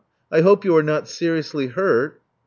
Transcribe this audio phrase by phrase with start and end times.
[0.31, 2.19] I hope you are not seriously hurt."